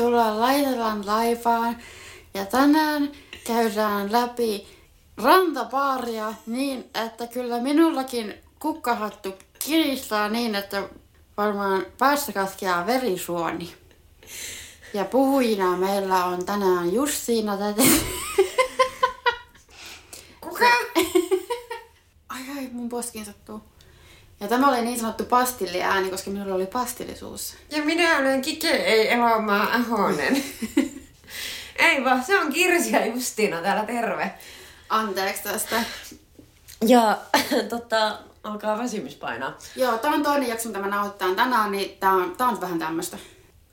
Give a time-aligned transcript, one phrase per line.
[0.00, 1.76] Tervetuloa Laitelan laivaan.
[2.34, 3.12] Ja tänään
[3.44, 4.66] käydään läpi
[5.16, 10.88] rantapaaria niin, että kyllä minullakin kukkahattu kiristää niin, että
[11.36, 13.74] varmaan päässä katkeaa verisuoni.
[14.94, 17.82] Ja puhujina meillä on tänään Justiina tätä.
[20.40, 20.70] Kuka?
[22.28, 23.62] Ai ai, mun poskiin sattuu.
[24.40, 27.54] Ja tämä oli niin sanottu pastilliääni, koska minulla oli pastillisuus.
[27.70, 30.42] Ja minä olen Kike ei Elomaa Ahonen.
[31.78, 34.34] ei vaan, se on Kirsi ja Justiina täällä, terve.
[34.88, 35.84] Anteeksi tästä.
[36.86, 37.18] Ja
[37.68, 39.58] tota, alkaa väsymys painaa.
[39.76, 42.78] Joo, tämä on toinen jakso, mitä mä nauhoitetaan tänään, niin tää on, tää on vähän
[42.78, 43.18] tämmöstä.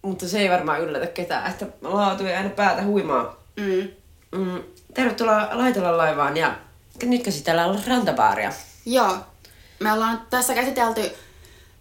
[0.01, 3.43] Mutta se ei varmaan yllätä ketään, että laatu ei aina päätä huimaa.
[3.57, 3.87] Mm.
[4.39, 6.55] Mm, tervetuloa Laitella laivaan ja
[7.03, 8.51] nyt käsitellään rantabaaria.
[8.85, 9.17] Joo.
[9.79, 11.11] Me ollaan tässä käsitelty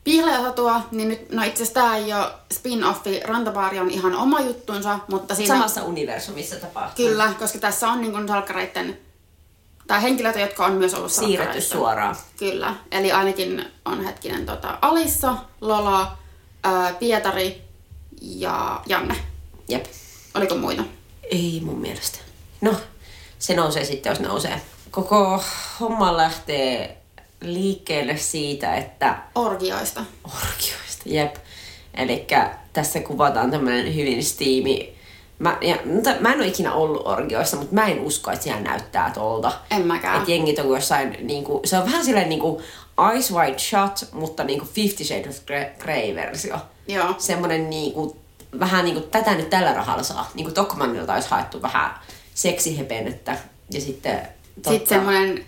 [0.05, 4.99] pihlajasatua, niin nyt, no itse asiassa tää ei ole spin-offi, Rantabaari on ihan oma juttunsa,
[5.09, 5.55] mutta siinä...
[5.55, 7.07] Samassa universumissa tapahtuu.
[7.07, 8.99] Kyllä, koska tässä on niin kuin salkkareitten,
[9.87, 12.17] tai henkilöitä, jotka on myös ollut Siirretty suoraan.
[12.37, 16.17] Kyllä, eli ainakin on hetkinen tota, Alissa, Lola,
[16.65, 17.63] ää, Pietari
[18.21, 19.17] ja Janne.
[19.69, 19.87] Jep.
[20.35, 20.83] Oliko muita?
[21.31, 22.19] Ei mun mielestä.
[22.61, 22.75] No,
[23.39, 24.61] se nousee sitten, jos nousee.
[24.91, 25.45] Koko
[25.81, 27.03] homma lähtee
[27.41, 30.05] liikkeelle siitä, että Orgioista.
[30.25, 31.37] orgioista, jep.
[31.95, 32.27] Eli
[32.73, 34.97] tässä kuvataan tämmöinen hyvin stiimi.
[35.39, 38.61] Mä, ja, mutta mä en ole ikinä ollut orgioissa, mutta mä en usko, että siellä
[38.61, 39.53] näyttää tolta.
[39.71, 40.19] En mäkään.
[40.19, 42.63] Että jengit on jossain, niinku, se on vähän silleen niinku
[43.17, 46.57] Ice White Shot, mutta niinku Fifty Shades of Grey- Grey-versio.
[46.89, 47.15] Joo.
[47.19, 48.17] Semmonen niinku,
[48.61, 50.31] vähän niinku tätä nyt tällä rahalla saa.
[50.35, 51.91] Niinku Tokmanilta olisi haettu vähän
[52.35, 53.37] seksihepennettä.
[53.71, 54.29] Ja sitten...
[54.57, 55.43] Sitten semmoinen ö,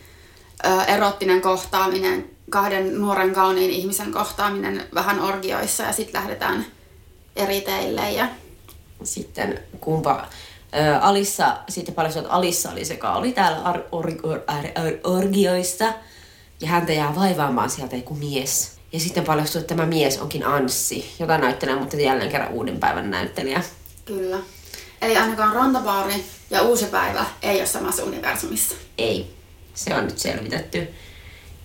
[0.87, 6.67] erottinen kohtaaminen, kahden nuoren kauniin ihmisen kohtaaminen vähän orgioissa ja sitten lähdetään
[7.37, 8.11] eri teille.
[8.11, 8.29] Ja...
[9.03, 10.27] sitten kumpa
[11.01, 14.93] Alissa, sitten paljastui, että Alissa oli se, joka oli täällä ar, or, or, ar, ar,
[15.05, 15.93] orgioista.
[16.61, 18.79] Ja häntä jää vaivaamaan sieltä joku mies.
[18.93, 23.11] Ja sitten paljastui, että tämä mies onkin Anssi, jota näyttelee, mutta jälleen kerran uuden päivän
[23.11, 23.63] näyttelijä.
[24.05, 24.39] Kyllä.
[25.03, 28.75] Eli ainakaan Rantabaari ja Uusi päivä ei ole samassa universumissa.
[28.99, 29.38] Ei,
[29.79, 30.89] se on nyt selvitetty.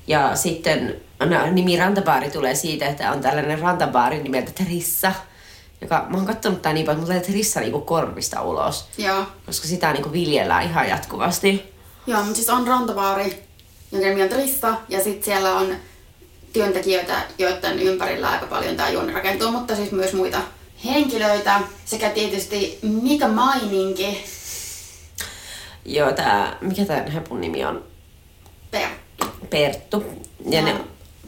[0.07, 5.11] Ja sitten no, nimi Rantabaari tulee siitä, että on tällainen rantabaari nimeltä Trissa,
[5.81, 9.25] joka, mä oon katsonut tää niin paljon, mutta tulee Trissa niinku korvista ulos, Joo.
[9.45, 11.73] koska sitä niinku viljellään ihan jatkuvasti.
[12.07, 13.43] Joo, mutta siis on Rantabaari,
[13.91, 15.75] jonka nimi on Trista, ja sitten siellä on
[16.53, 20.41] työntekijöitä, joiden ympärillä aika paljon tämä juoni rakentuu, mutta siis myös muita
[20.85, 24.23] henkilöitä, sekä tietysti Mika Maininki,
[25.85, 27.92] Joo, tää, mikä tää hepun nimi on?
[28.73, 29.25] Perttu.
[29.49, 30.03] Perttu.
[30.45, 30.75] Ja ne,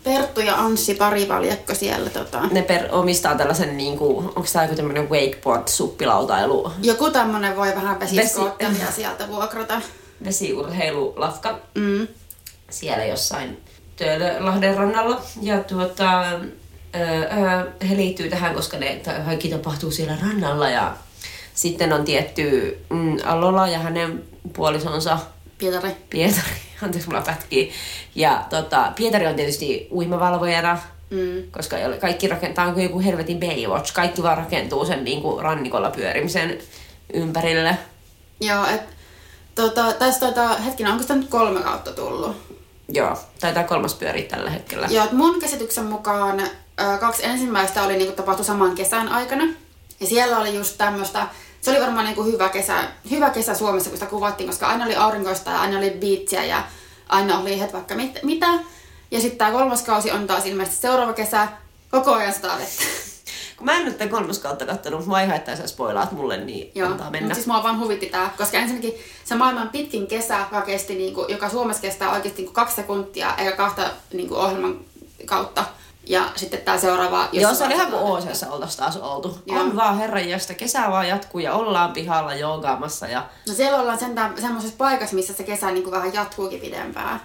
[0.04, 2.42] Perttu ja Anssi parivaljakko siellä tota.
[2.52, 8.92] ne per, omistaa tällaisen, niinku, onko tää joku tämmönen wakeboard-suppilautailu, Joku tämmönen voi vähän vesiskoottelia
[8.92, 9.82] sieltä vuokrata.
[10.26, 12.08] vesiurheilulafka Mm.
[12.70, 13.58] siellä jossain
[13.96, 15.22] Töölölahden rannalla.
[15.42, 16.40] Ja tuota, öö,
[16.96, 20.70] öö, he liittyy tähän, koska ne kaikki tapahtuu siellä rannalla.
[20.70, 20.96] Ja
[21.54, 24.24] sitten on tietty mm, Lola ja hänen
[24.54, 25.20] puolisonsa
[25.58, 25.92] Pietari.
[26.10, 26.65] Pietari.
[26.82, 27.72] Anteeksi, mulla pätkii.
[28.16, 30.78] Ja tota, Pietari on tietysti uimavalvojana,
[31.10, 31.52] Mm.
[31.52, 33.94] koska kaikki rakentaa kuin joku helvetin Baywatch.
[33.94, 36.58] Kaikki vaan rakentuu sen niin kuin rannikolla pyörimisen
[37.14, 37.78] ympärille.
[38.42, 38.82] Joo, et,
[39.56, 42.38] tota, tästä tota, hetkinen, onko sitä nyt kolme kautta tullut?
[42.90, 44.88] Joo, taitaa kolmas pyöriä tällä hetkellä.
[44.92, 49.44] Joo, mun käsityksen mukaan ö, kaksi ensimmäistä oli niinku tapahtu saman kesän aikana.
[50.00, 51.28] Ja siellä oli just tämmöistä,
[51.66, 54.96] se oli varmaan niinku hyvä, kesä, hyvä kesä Suomessa, kun sitä kuvattiin, koska aina oli
[54.96, 56.64] aurinkoista ja aina oli biitsiä ja
[57.10, 58.48] aina oli het vaikka mit, mitä.
[59.12, 61.48] Ja sitten tämä kolmas kausi on taas ilmeisesti seuraava kesä,
[61.92, 62.84] koko ajan sataa vettä.
[63.58, 66.38] Kun mä en nyt tämän kolmas kautta kattonut, mutta mä ei haittaa sä spoilaat mulle,
[66.38, 67.26] niin Joo, antaa mennä.
[67.26, 71.26] mutta siis mua vaan huvitti tää, koska ensinnäkin se maailman pitkin kesä, joka, kesti, niinku,
[71.30, 74.80] joka Suomessa kestää oikeasti niinku kaksi sekuntia, eikä kahta niinku, ohjelman
[75.26, 75.66] kautta.
[76.06, 77.30] Ja sitten tää seuraava...
[77.32, 79.40] Joo, jossa se oli ihan kuin Oosessa oltaisiin taas oltu.
[79.46, 79.60] Joo.
[79.60, 84.42] On vaan herranjosta, kesä vaan jatkuu ja ollaan pihalla joogaamassa ja No siellä ollaan sentään
[84.42, 87.22] semmoisessa paikassa, missä se kesä niinku vähän jatkuukin pidempään.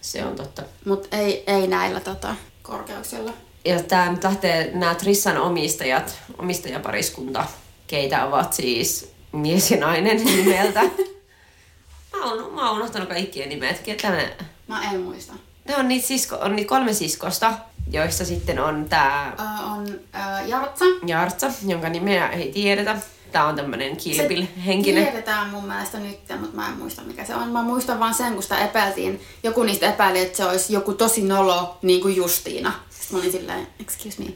[0.00, 0.62] se on totta.
[0.84, 3.32] Mutta ei, ei näillä tota, korkeuksilla.
[3.64, 7.44] Ja tää nyt lähtee nämä Trissan omistajat, omistajapariskunta,
[7.86, 10.80] keitä ovat siis mies ja nainen nimeltä.
[12.12, 13.80] mä, oon, mä oon unohtanut kaikkien nimet.
[13.80, 14.36] Ketä ne?
[14.68, 15.32] Mä en muista.
[15.68, 17.52] Ne on niitä, sisko, on niitä kolme siskosta,
[17.94, 20.84] joista sitten on tää Ö, on ö, Jartsa.
[21.06, 22.96] Jartsa, jonka nimeä ei tiedetä.
[23.32, 25.04] Tää on tämmönen kilpil-henkinen.
[25.04, 27.48] tiedetään mun mielestä nyt, mutta mä en muista mikä se on.
[27.48, 29.20] Mä muistan vaan sen, kun sitä epäiltiin.
[29.42, 32.72] Joku niistä epäili, että se olisi joku tosi nolo, niin kuin Justiina.
[32.90, 34.32] Sitten mä olin silleen, excuse me.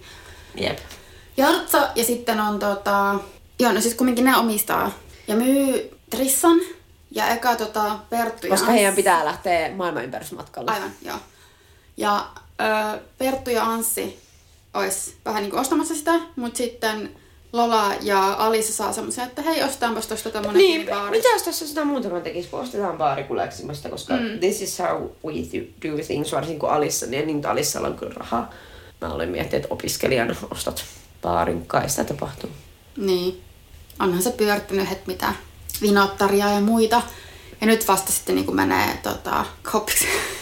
[0.54, 0.78] Jep.
[1.37, 3.14] Jartsa ja sitten on tota,
[3.58, 4.90] Joo, no siis kumminkin ne omistaa
[5.28, 6.58] ja myy Trissan
[7.11, 10.70] ja eka tota Perttu ja Koska heidän pitää lähteä maailmanympärysmatkalle.
[10.70, 11.16] Aivan, joo.
[11.96, 12.26] Ja
[12.60, 14.19] ö, Perttu ja Anssi
[14.75, 17.10] olisi vähän niin kuin ostamassa sitä, mutta sitten
[17.52, 21.10] Lola ja Alisa saa semmoisen, että hei, ostetaanpas tuosta tämmönen Niin, baari.
[21.10, 24.38] mitä jos tässä sitä muutaman tekisi, kun ostetaan baarikuleksimasta, koska mm.
[24.40, 28.14] this is how we do do things, varsinkin kun Alissa, niin, niin Alissalla on kyllä
[28.16, 28.50] rahaa.
[29.00, 30.84] Mä olen miettinyt, että opiskelijana ostat
[31.22, 32.50] baarin, kai sitä tapahtuu.
[32.96, 33.40] Niin.
[34.00, 35.32] Onhan se pyörittänyt het mitä
[35.82, 37.02] vinottaria ja muita.
[37.61, 40.06] Ja nyt vasta sitten niin kuin menee tota, kopiksi.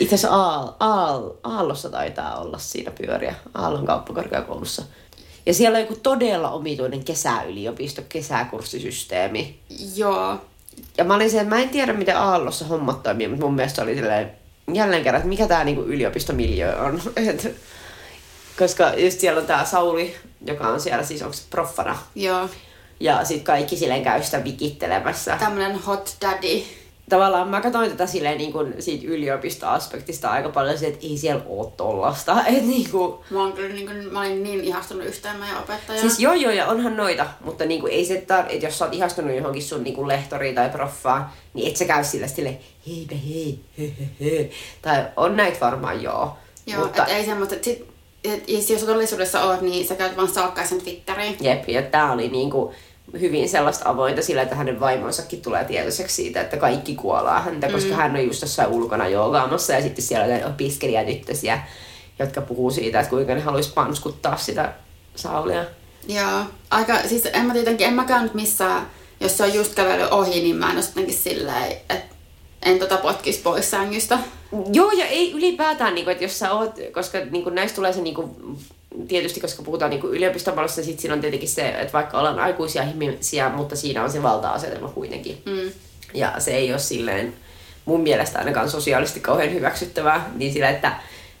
[0.00, 4.82] Itse asiassa Aal, Aal, Aallossa taitaa olla siinä pyöriä, Aallon kauppakorkeakoulussa.
[5.46, 9.58] Ja siellä on joku todella omituinen kesäyliopisto, kesäkurssisysteemi.
[9.96, 10.38] Joo.
[10.98, 13.94] Ja mä olin se, mä en tiedä miten Aallossa hommat toimii, mutta mun mielestä oli
[13.94, 14.30] silleen,
[14.72, 17.02] jälleen kerran, että mikä tää niinku yliopistomiljö on.
[17.28, 17.56] Et,
[18.58, 20.16] koska just siellä on tää Sauli,
[20.46, 21.98] joka on siellä siis onko proffana.
[22.14, 22.48] Joo.
[23.00, 25.36] Ja sit kaikki silleen käy sitä vikittelemässä.
[25.36, 26.62] Tämmönen hot daddy.
[27.10, 31.42] Tavallaan mä katsoin tätä silleen niin kuin siitä yliopistoaspektista aika paljon se, että ei siellä
[31.46, 32.44] oo tollasta.
[32.56, 36.00] Et niin kuin, Mä, oon kyllä, niin kuin, mä olin niin ihastunut yhteen meidän opettajaan.
[36.00, 38.94] Siis joo joo, ja onhan noita, mutta niinku ei se tar- että jos sä oot
[38.94, 43.58] ihastunut johonkin sun niinku lehtoriin tai proffaan, niin et sä käy sillä sille heipä hei,
[43.78, 44.50] he, he, he.
[44.82, 46.36] Tai on näitä varmaan joo.
[46.66, 47.86] Joo, mutta et ei semmoista, että sit,
[48.24, 51.36] et, jos todellisuudessa oot, niin sä käyt vaan salkkaisen Twitteriin.
[51.40, 52.74] jep, ja tää oli niinku
[53.20, 57.94] hyvin sellaista avointa sillä, että hänen vaimonsakin tulee tietoiseksi siitä, että kaikki kuolaa häntä, koska
[57.94, 61.60] hän on just jossain ulkona joogaamassa ja sitten siellä on opiskelijatyttösiä,
[62.18, 64.72] jotka puhuu siitä, että kuinka ne haluaisi panskuttaa sitä
[65.14, 65.64] Saulia.
[66.08, 66.40] Joo,
[66.70, 68.86] aika, siis en mä tietenkin, en mäkään nyt missään,
[69.20, 72.14] jos se on just kävellyt ohi, niin mä en ole jotenkin silleen, että
[72.62, 74.18] en tota potkis pois sängystä.
[74.72, 77.92] Joo, ja ei ylipäätään, niin kuin, että jos sä oot, koska niin kuin, näistä tulee
[77.92, 78.58] se niin kuin,
[79.08, 83.48] tietysti, koska puhutaan niin yliopistopallosta, sit siinä on tietenkin se, että vaikka ollaan aikuisia ihmisiä,
[83.48, 85.42] mutta siinä on se valta-asetelma kuitenkin.
[85.46, 85.72] Mm.
[86.14, 87.34] Ja se ei ole silleen,
[87.84, 90.92] mun mielestä ainakaan sosiaalisesti kauhean hyväksyttävää, niin sillä, että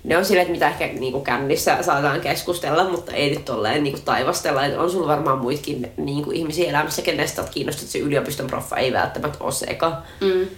[0.04, 3.82] ne on silleen, että mitä ehkä niin kuin kännissä saadaan keskustella, mutta ei nyt tolleen
[3.82, 4.66] niin kuin taivastella.
[4.66, 8.46] Että on sulla varmaan muitakin niin kuin ihmisiä elämässä, kenestä olet kiinnostunut, että se yliopiston
[8.46, 10.02] proffa ei välttämättä ole se eka.
[10.20, 10.48] Mm.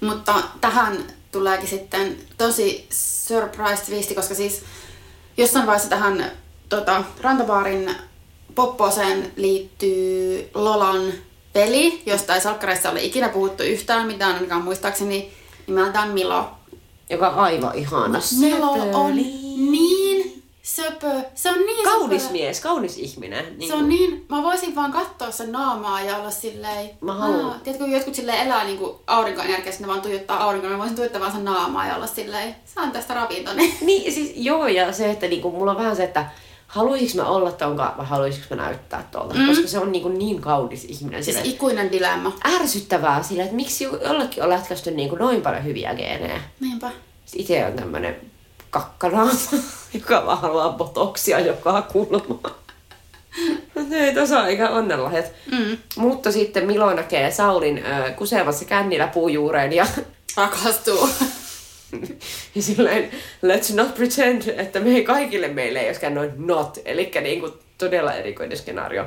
[0.00, 0.98] Mutta tähän
[1.32, 4.62] tuleekin sitten tosi surprise twisti, koska siis
[5.36, 6.32] jossain vaiheessa tähän
[6.68, 7.94] tota, rantabaarin
[8.54, 11.12] popposeen liittyy Lolan
[11.52, 15.32] peli, josta ei salkkareissa ole ikinä puhuttu yhtään mitään, ainakaan muistaakseni
[15.66, 16.50] nimeltään Milo.
[17.10, 18.20] Joka on aivan ihana.
[18.40, 19.22] Milo on Söpöli.
[19.70, 21.10] niin söpö.
[21.34, 22.32] Se on niin Kaunis söpö.
[22.32, 23.58] mies, kaunis ihminen.
[23.58, 26.90] Niin Se on niin, mä voisin vaan katsoa sen naamaa ja olla silleen...
[27.00, 27.44] Mä haluan.
[27.44, 31.20] Aa, tiedätkö, kun jotkut silleen elää niinku aurinkoenergiassa, ne vaan tuijottaa aurinkoa, mä voisin tuijottaa
[31.20, 33.74] vaan sen naamaa ja olla silleen, saan tästä ravintoni.
[33.80, 36.26] Niin, siis joo, ja se, että niinku, mulla on vähän se, että
[36.66, 39.46] haluaisinko mä olla tonka vai haluaisinko mä näyttää tuolta, mm.
[39.46, 41.24] koska se on niinku niin kaunis ihminen.
[41.24, 42.32] Siis Sille, ikuinen dilemma.
[42.54, 46.40] ärsyttävää sillä, että miksi jo- jollekin on lätkästy niinku noin paljon hyviä geenejä.
[46.60, 46.90] Niinpä.
[47.34, 48.31] Itse on tämmönen
[48.72, 49.32] kakkanaama,
[49.94, 52.54] joka vaan haluaa botoksia joka kulmaan.
[53.88, 55.32] Ne ei tasa eikä onnenlahjat.
[55.52, 55.78] Mm.
[55.96, 59.86] Mutta sitten Milo näkee Saulin äh, kusevassa kännillä puujuureen ja
[60.36, 61.08] Rakastuu.
[62.54, 63.10] Ja silleen,
[63.46, 66.78] let's not pretend, että me ei kaikille meille ei olisikaan noin not.
[66.84, 69.06] Eli niinku todella erikoinen skenaario.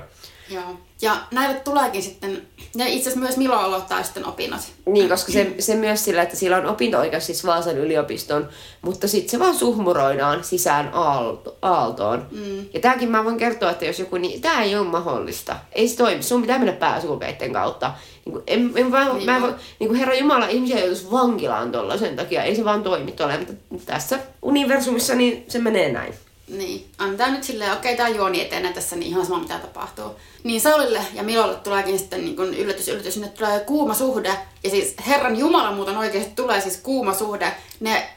[0.50, 0.78] Joo.
[1.02, 4.62] Ja näille tuleekin sitten, ja itse asiassa myös Milo aloittaa sitten opinnot.
[4.86, 8.50] Niin, koska se, se myös sillä, että sillä on opinto-oikeus siis Vaasan yliopiston,
[8.82, 12.28] mutta sitten se vaan suhmuroidaan sisään aalto, aaltoon.
[12.32, 12.66] Mm.
[12.74, 15.56] Ja tämäkin mä voin kertoa, että jos joku, niin tämä ei ole mahdollista.
[15.72, 16.24] Ei se toimi.
[16.24, 17.94] Sun pitää mennä pääsulkeiden kautta.
[18.25, 21.72] Niin kuin, en, en, mä, Niin mä, mä, niin kuin Herra Jumala, ihmisiä joutuisi vankilaan
[21.72, 22.44] tuolla sen takia.
[22.44, 23.34] Ei se vaan toimi tuolla.
[23.70, 26.14] Mutta tässä universumissa niin se menee näin.
[26.48, 30.16] Niin, antaa nyt silleen, okei, tää juoni etenee tässä, niin ihan sama mitä tapahtuu.
[30.44, 34.38] Niin Saulille ja Milolle tuleekin sitten niin kun yllätys, yllätys, sinne tulee kuuma suhde.
[34.64, 37.52] Ja siis Herran Jumala muuten oikeasti tulee siis kuuma suhde.
[37.80, 38.10] Ne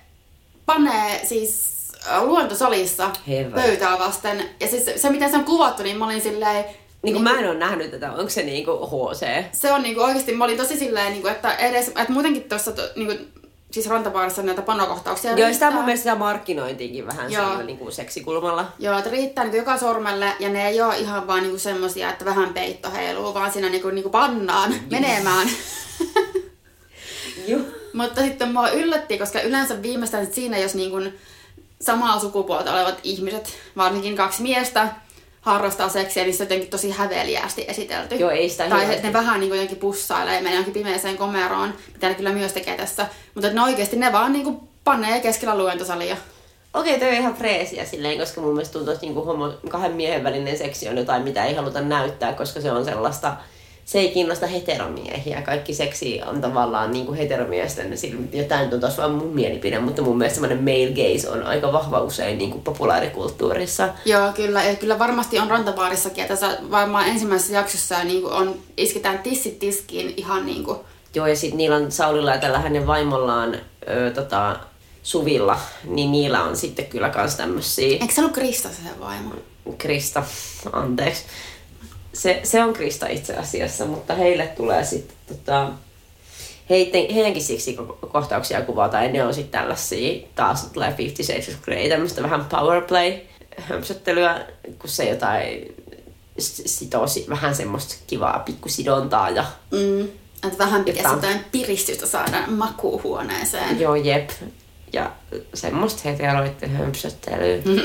[0.66, 1.78] panee siis
[2.10, 3.62] äh, luontosalissa Herra.
[3.62, 4.50] pöytää vasten.
[4.60, 6.64] Ja siis se, miten se on kuvattu, niin mä olin silleen...
[7.02, 9.44] Niin kuin mä en ole nähnyt tätä, onko se niinku HC?
[9.52, 12.82] Se on niinku oikeasti, mä olin tosi silleen, niinku, että edes, että muutenkin tuossa to,
[12.96, 13.37] niinku,
[13.70, 17.42] siis rantapaarissa näitä panokohtauksia Joo, sitä mun mielestä markkinointiinkin vähän Joo.
[17.42, 18.72] sellainen niin kuin seksikulmalla.
[18.78, 22.24] Joo, että riittää niinku joka sormelle ja ne ei ole ihan vaan niinku semmosia, että
[22.24, 25.48] vähän peitto heiluu, vaan siinä niinku, niinku pannaan menemään.
[27.48, 27.60] Joo.
[27.92, 30.96] Mutta sitten mua yllätti, koska yleensä viimeistään siinä, jos niinku
[31.80, 34.88] samaa sukupuolta olevat ihmiset, varsinkin kaksi miestä,
[35.40, 38.14] harrastaa seksiä, niin se on jotenkin tosi häveliäästi esitelty.
[38.14, 39.06] Joo, ei sitä Tai hirveästi.
[39.06, 42.76] ne vähän niin jotenkin pussailee ja menee johonkin pimeäseen komeroon, mitä ne kyllä myös tekee
[42.76, 43.06] tässä.
[43.34, 46.16] Mutta että ne oikeasti ne vaan niin kuin panee keskellä luentosalia.
[46.74, 49.92] okei, okay, toi on ihan freesiä silleen, koska mun mielestä tuntuu, että niinku homo, kahden
[49.92, 53.36] miehen välinen seksi on jotain, mitä ei haluta näyttää, koska se on sellaista,
[53.88, 55.42] se ei kiinnosta heteromiehiä.
[55.42, 58.34] Kaikki seksi on tavallaan niin kuin heteromiesten silmät.
[58.34, 61.72] Ja tämä on taas vaan mun mielipide, mutta mun mielestä semmoinen male gaze on aika
[61.72, 63.88] vahva usein niin kuin populaarikulttuurissa.
[64.04, 64.64] Joo, kyllä.
[64.64, 66.22] Ja kyllä varmasti on rantavaarissakin.
[66.22, 70.78] Ja tässä varmaan ensimmäisessä jaksossa niin kuin on, isketään tissit tiskiin ihan niin kuin...
[71.14, 73.54] Joo, ja sitten niillä on Saulilla ja tällä hänen vaimollaan
[73.88, 74.56] ö, tota,
[75.02, 77.98] Suvilla, niin niillä on sitten kyllä kans tämmösiä...
[78.00, 79.34] Eikö se ollut Krista se vaimo?
[79.78, 80.22] Krista,
[80.72, 81.22] anteeksi
[82.18, 85.70] se, se on Krista itse asiassa, mutta heille tulee sitten tota,
[86.70, 87.76] heidän, heidänkin siksi
[88.12, 93.12] kohtauksia kuvataan, ne on sitten tällaisia, taas tulee Fifty Shades of Grey, tämmöistä vähän powerplay
[93.58, 94.46] hömpsöttelyä,
[94.78, 95.74] kun se jotain
[96.38, 99.44] sitoo vähän semmoista kivaa pikkusidontaa ja...
[99.70, 100.08] Mm,
[100.46, 103.80] että vähän pitäisi jotain piristystä saada makuuhuoneeseen.
[103.80, 104.30] Joo, jep.
[104.92, 105.10] Ja
[105.54, 107.62] semmoista heteroitten hömpsöttelyä.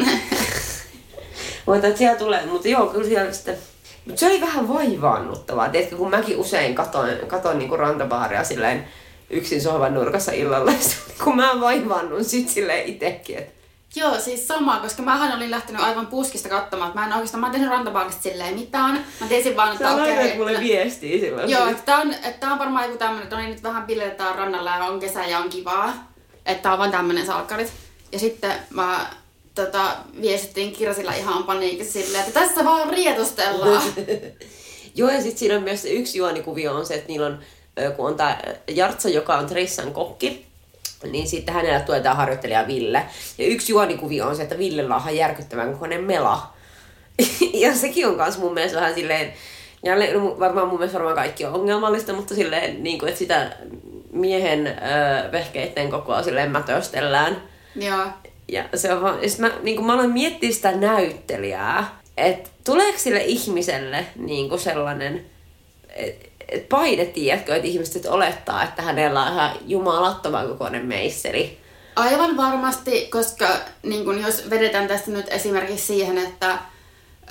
[1.65, 3.57] mutta siellä tulee, mutta joo, kyllä siellä sitten
[4.05, 5.69] mutta se oli vähän vaivaannuttavaa.
[5.69, 8.87] Tiedätkö, kun mäkin usein katon, katon niinku rantabaaria silleen
[9.29, 10.71] yksin sohvan nurkassa illalla,
[11.23, 13.63] kun mä vaivaannun sit silleen itekin, että
[13.95, 17.47] Joo, siis sama, koska mähän olin lähtenyt aivan puskista katsomaan, että mä en oikeastaan, mä
[17.47, 19.05] en tehnyt rantabaarista silleen mitään.
[19.21, 20.13] Mä tiesin vaan, että okei.
[20.13, 21.49] Okay, mulle viestiä silloin.
[21.49, 23.83] Joo, että tää on, että tää on varmaan joku tämmönen, että no niin, nyt vähän
[23.83, 25.93] piletään rannalla ja on kesä ja on kivaa.
[26.45, 27.73] Että tää on vaan tämmönen salkkarit.
[28.11, 29.05] Ja sitten mä
[29.55, 33.83] tota, viestittiin Kirsillä ihan paniikissa silleen, että tässä vaan rietostellaan.
[34.95, 37.39] Joo, ja sitten siinä on myös yksi juonikuvio on se, että niillä on,
[37.95, 40.45] kun on tämä Jartsa, joka on Trissan kokki,
[41.11, 43.05] niin sitten hänellä tuetaan harjoittelija Ville.
[43.37, 46.53] Ja yksi juonikuvio on se, että Villellä on ihan järkyttävän kokoinen mela.
[47.53, 49.33] ja sekin on myös mun mielestä vähän silleen,
[49.83, 53.57] jälleen, no varmaan mun mielestä varmaan kaikki on ongelmallista, mutta silleen, niin kuin, että sitä
[54.11, 57.43] miehen öö, vehkeiden kokoa silleen mätöstellään.
[57.75, 58.05] Joo.
[58.47, 64.05] Ja se on vaan, mä, niin mä aloin miettiä sitä näyttelijää, että tuleeko sille ihmiselle
[64.15, 65.25] niin sellainen
[65.89, 71.57] et, et paine, tiedätkö, että ihmiset olettaa, että hänellä on ihan jumalattoman kokoinen meisseli.
[71.95, 73.47] Aivan varmasti, koska
[73.83, 76.57] niin kun jos vedetään tästä nyt esimerkiksi siihen, että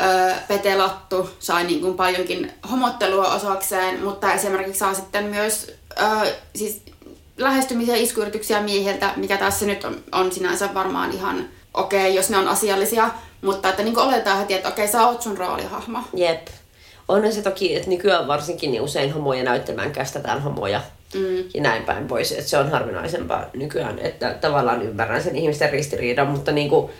[0.02, 6.32] ö, Pete Lattu sai niin kun paljonkin homottelua osakseen, mutta esimerkiksi saa sitten myös ö,
[6.56, 6.82] siis
[7.36, 12.38] lähestymisiä iskuyrityksiä miehiltä, mikä tässä nyt on, on sinänsä varmaan ihan okei, okay, jos ne
[12.38, 13.10] on asiallisia,
[13.42, 15.98] mutta että niin oletetaan heti, että okei, okay, sä oot sun roolihahmo.
[16.14, 16.46] Jep.
[17.08, 20.80] On se toki, että nykyään varsinkin niin usein homoja näyttämään kästetään homoja
[21.14, 21.44] mm.
[21.54, 22.32] ja näin päin pois.
[22.32, 26.90] Että se on harvinaisempaa nykyään, että tavallaan ymmärrän sen ihmisten ristiriidan, mutta niin kuin,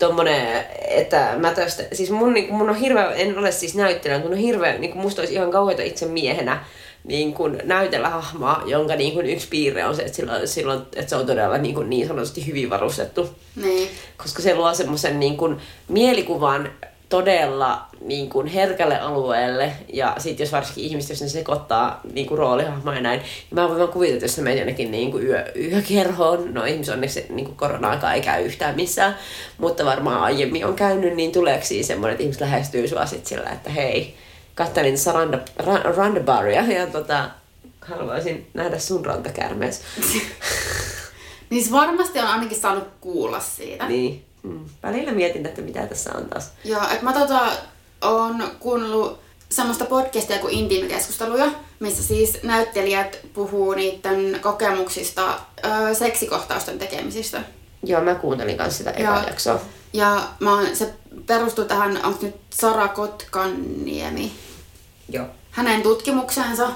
[0.00, 4.28] tommonen, että mä tästä, siis mun, niin mun on hirveä, en ole siis näyttelijä, mutta
[4.28, 6.64] mun on hirveä, niin kuin musta olisi ihan kauheita itse miehenä,
[7.04, 11.10] niin kuin näytellä hahmoa, jonka niin kuin yksi piirre on se, että, sillä, silloin, että
[11.10, 13.28] se on todella niin, kuin niin sanotusti hyvin varustettu.
[13.56, 13.88] Niin.
[14.16, 15.56] Koska se luo semmoisen niin kuin
[15.88, 16.70] mielikuvan
[17.10, 19.72] todella niin kuin herkälle alueelle.
[19.92, 23.20] Ja sitten jos varsinkin ihmiset, jos ne sekoittaa niin kuin roolihahmoja ja näin.
[23.20, 26.64] Niin mä voin vaan kuvitella, että jos sä menet jonnekin niin kuin yö, yökerhoon, no
[26.64, 29.16] ihmis onneksi niin kuin korona-aikaa ei käy yhtään missään,
[29.58, 33.50] mutta varmaan aiemmin on käynyt, niin tuleeko siinä semmoinen, että ihmiset lähestyy sua sitten sillä,
[33.50, 34.14] että hei,
[34.60, 35.38] kattelin Saranda,
[35.96, 37.30] Randabaria ja tota,
[37.80, 39.82] haluaisin nähdä sun rantakärmees.
[41.50, 43.88] niin varmasti on ainakin saanut kuulla siitä.
[43.88, 44.24] Niin.
[44.42, 44.64] Mm.
[44.82, 46.50] Välillä mietin, että mitä tässä on taas.
[46.64, 47.40] Joo, että mä tota,
[48.00, 51.50] on kuunnellut semmoista podcastia kuin Intiimikeskusteluja,
[51.80, 57.42] missä siis näyttelijät puhuu niiden kokemuksista ö, seksikohtausten tekemisistä.
[57.82, 59.60] Joo, mä kuuntelin kanssa sitä ekaa jaksoa.
[59.92, 60.94] Ja mä oon, se
[61.26, 64.32] perustuu tähän, onko nyt Sara Kotkaniemi?
[65.10, 65.26] Joo.
[65.50, 66.68] Hänen tutkimuksensa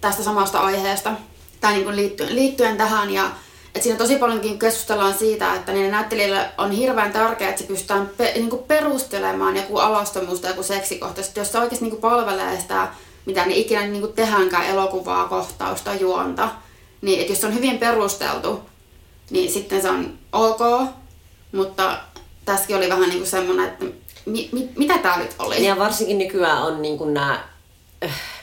[0.00, 1.12] tästä samasta aiheesta,
[1.60, 3.10] tai niin kuin liittyen, liittyen tähän.
[3.10, 3.30] Ja
[3.66, 8.10] että siinä tosi paljonkin keskustellaan siitä, että niille näyttelijöille on hirveän tärkeää, että se pystytään
[8.16, 11.20] pe, niin kuin perustelemaan joku alastomuus joku seksikohta.
[11.36, 12.88] Jos se oikeasti niin kuin palvelee sitä,
[13.26, 16.48] mitä ne ikinä niin kuin tehdäänkään elokuvaa, kohtausta, juonta,
[17.00, 18.60] niin että jos se on hyvin perusteltu,
[19.30, 20.60] niin sitten se on ok,
[21.52, 21.98] mutta
[22.44, 23.84] tässäkin oli vähän niin kuin semmoinen, että
[24.26, 25.66] mi, mi, mitä tämä nyt oli?
[25.66, 27.53] Ja varsinkin nykyään on niin kuin nämä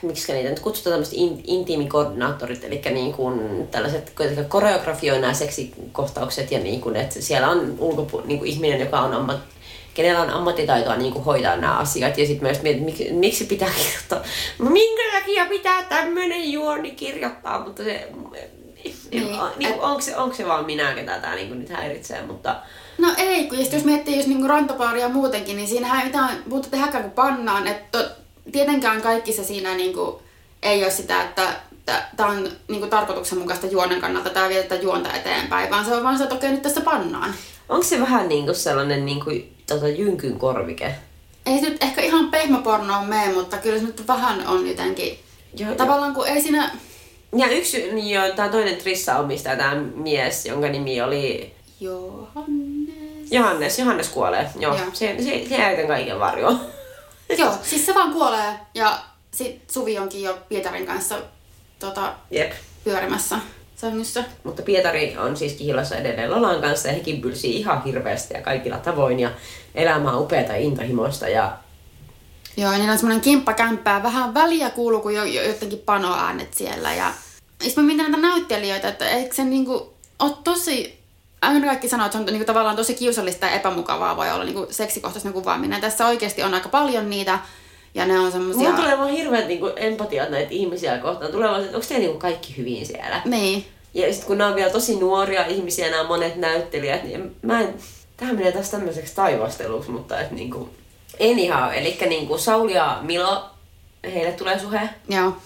[0.02, 4.14] miksi niitä nyt kutsutaan tämmöiset in, intiimikoordinaattorit, eli niin kuin tällaiset,
[4.48, 9.14] koreografioi nämä seksikohtaukset ja niin kuin, että siellä on ulkopu, niin kuin ihminen, joka on
[9.14, 9.40] ammat,
[9.94, 12.18] kenellä on ammattitaitoa niin kuin hoitaa nämä asiat.
[12.18, 14.22] Ja sitten myös mietit, miksi, miksi pitää kirjoittaa,
[14.60, 18.08] minkä takia pitää tämmöinen juoni kirjoittaa, mutta se,
[18.84, 22.22] niin, niin, niin, onko, se, onko se vaan minä, ketä tämä niin kuin nyt häiritsee,
[22.22, 22.56] mutta
[23.02, 27.04] No ei, kun jos miettii just niinku rantapaaria muutenkin, niin siinähän ei mitään muuta tehdäkään
[27.04, 27.68] kuin pannaan.
[27.68, 28.12] Että
[28.52, 30.22] tietenkään kaikki se siinä niinku,
[30.64, 31.54] ei ole sitä, että
[32.18, 36.24] tämä on niinku tarkoituksenmukaista juonen kannalta, tämä vietetään juonta eteenpäin, vaan se on vaan se,
[36.24, 37.34] että okei, nyt tässä pannaan.
[37.70, 39.32] Onko se vähän niinku sellainen niinku,
[39.68, 40.96] tota, jynkyn korvike?
[41.46, 45.20] Ei se nyt ehkä ihan pehmäpornoon mene, mutta kyllä se nyt vähän on jotenkin...
[45.58, 46.72] Joo, Tavallaan kun ei siinä...
[47.38, 53.32] Ja yksi, niin joo, tämä toinen Trissa omistaja, tämä mies, jonka nimi oli Johannes...
[53.32, 53.80] Johannes.
[53.80, 54.50] Johannes kuolee.
[54.60, 54.86] Joo, Joo.
[54.94, 56.60] se, se, se jäi kaiken varjoon.
[57.38, 59.00] Joo, siis se vaan kuolee ja
[59.32, 61.16] sit Suvi onkin jo Pietarin kanssa
[61.80, 62.52] tota, Jep.
[62.84, 63.40] pyörimässä
[63.76, 64.24] sängyssä.
[64.44, 68.78] Mutta Pietari on siis kihlossa edelleen Lolan kanssa ja hekin pylsii ihan hirveästi ja kaikilla
[68.78, 69.20] tavoin.
[69.20, 69.32] Ja
[69.76, 71.58] elämä on upeata intohimoista ja
[72.58, 74.04] Joo, ja niillä on semmoinen kimppakämppää.
[74.04, 76.94] Vähän väliä kuuluu, kun jo, jo jotenkin panoäänet siellä.
[76.94, 77.14] Ja
[77.62, 81.01] sitten mä mietin näitä näyttelijöitä, että eikö se niinku ole tosi...
[81.42, 84.68] Aina kaikki sanoo, että se on niinku tavallaan tosi kiusallista ja epämukavaa voi olla niinku
[84.70, 85.82] seksikohtaisen kuvaaminen.
[85.82, 87.40] Tässä oikeasti on aika paljon niitä.
[87.94, 88.62] Ja ne on semmosia...
[88.64, 91.32] Mulla tulee vaan hirveät niinku empatiat näitä ihmisiä kohtaan.
[91.32, 93.22] Tulee vaan, että onko teillä niinku kaikki hyvin siellä?
[93.26, 93.66] Niin.
[93.94, 97.74] Ja sitten kun nämä on vielä tosi nuoria ihmisiä, nämä monet näyttelijät, niin mä en...
[98.18, 100.70] Tähän menee taas tämmöiseksi taivasteluksi, mutta et niinku...
[101.32, 103.46] Anyhow, eli niinku Sauli ja Milo,
[104.04, 104.90] heille tulee suhe.
[105.10, 105.38] Joo,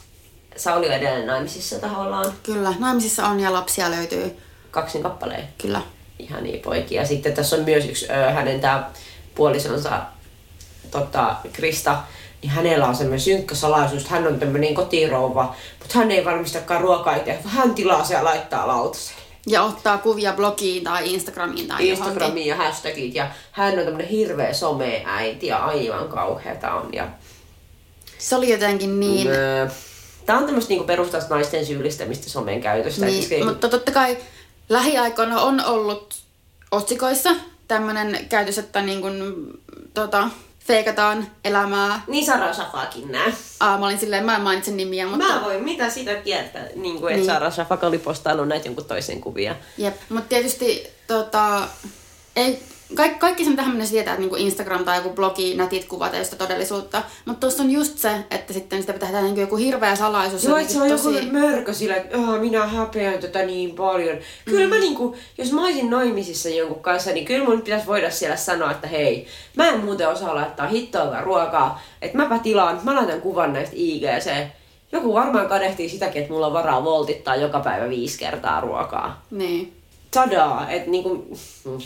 [0.56, 2.34] Sauli on edelleen naimisissa tahollaan.
[2.44, 2.74] kyllä.
[2.80, 4.38] Naimisissa on ja lapsia löytyy.
[4.76, 5.48] Kaksin kappaleen.
[5.62, 5.82] Kyllä.
[6.20, 7.06] Ihania poikia.
[7.06, 8.90] Sitten tässä on myös yksi ö, hänen tämä
[9.36, 10.02] puolisonsa
[10.92, 11.98] tota, Krista,
[12.42, 16.82] niin hänellä on semmoinen synkkä salaisuus, että hän on tämmöinen kotirouva, mutta hän ei valmistakaan
[16.82, 19.22] ruokaa itse, vaan hän tilaa se ja laittaa lautaselle.
[19.48, 22.08] Ja ottaa kuvia blogiin tai Instagramiin tai johonkin.
[22.08, 26.90] Instagramiin ja hashtagit ja hän on tämmöinen hirveä someäiti ja aivan kauheata on.
[26.94, 27.08] Ja,
[28.18, 29.28] Se oli jotenkin niin...
[30.26, 33.06] Tämä on tämmöistä niinku perustaista naisten syyllistämistä somen käytöstä.
[33.06, 34.18] Niin, mutta totta kai
[34.70, 36.16] lähiaikoina on ollut
[36.72, 37.30] otsikoissa
[37.68, 39.48] tämmöinen käytös, että niin kun,
[39.94, 40.30] tota,
[40.60, 42.02] feikataan elämää.
[42.08, 43.32] Niin Sara Safakin nää.
[43.60, 45.26] Aa, mä olin silleen, mä en mainitse nimiä, mutta...
[45.26, 47.34] Mä voin mitä sitä kieltä, niin kuin, että Niin.
[47.34, 49.56] Sara Safak oli postannut näitä jonkun toisen kuvia.
[49.78, 51.68] Jep, mutta tietysti tota,
[52.36, 52.64] ei,
[52.96, 56.24] kaikki, kaikki sen tähän mennessä tietää, että niinku Instagram tai joku blogi, nätit kuvat ole
[56.24, 57.04] sitä todellisuutta.
[57.26, 60.44] Mutta tuossa on just se, että sitten sitä pitää tehdä niinku joku hirveä salaisuus.
[60.44, 64.18] Joo, että se on jotenkin joku mörkö sillä, että "Aa, minä häpeän tätä niin paljon.
[64.46, 68.36] Kyllä mä niinku, jos mä olisin naimisissa jonkun kanssa, niin kyllä mun pitäisi voida siellä
[68.36, 73.22] sanoa, että hei, mä en muuten osaa laittaa hittoa ruokaa, että mäpä tilaan, mä laitan
[73.22, 74.32] kuvan näistä IGC.
[74.92, 79.22] Joku varmaan kadehtii sitäkin, että mulla on varaa voltittaa joka päivä viisi kertaa ruokaa.
[79.32, 79.74] Niin.
[80.12, 81.28] Tadaa, että niinku...
[81.66, 81.78] mm.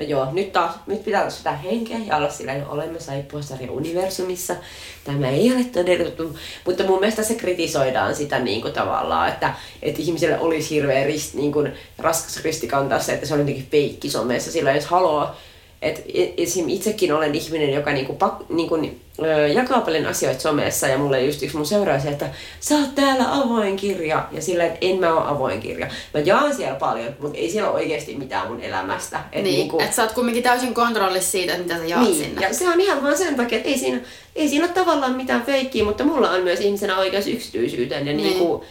[0.00, 3.72] No joo, nyt taas, nyt pitää taas sitä henkeä ja olla sillä, että olemme saippuasarja
[3.72, 4.56] universumissa.
[5.04, 10.02] Tämä ei ole todellisuutta, mutta mun mielestä se kritisoidaan sitä niin kuin tavallaan, että, että
[10.02, 14.10] ihmiselle olisi hirveä rist, niin kuin, raskas risti kantaa se, että se on jotenkin feikki
[14.10, 15.36] somessa, sillä jos haluaa,
[15.82, 16.00] että
[16.36, 16.68] esim.
[16.68, 18.78] itsekin olen ihminen, joka niinku pak, niinku,
[19.22, 22.28] ö, jakaa paljon asioita somessa ja mulle just yksi mun seuraaja se, että
[22.60, 25.86] sä oot täällä avoin kirja ja sillä, että en mä oo avoin kirja.
[26.14, 29.20] Mä jaan siellä paljon, mutta ei siellä ole oikeasti mitään mun elämästä.
[29.32, 32.14] Et niin, niinku, että sä oot kumminkin täysin kontrollissa siitä, että mitä sä jaat niin,
[32.24, 32.42] sinne.
[32.42, 34.00] ja se on ihan vaan sen takia, että ei siinä,
[34.36, 38.26] ei siinä ole tavallaan mitään feikkiä, mutta mulla on myös ihmisenä oikeus yksityisyyteen ja, Niin.
[38.28, 38.64] niinku,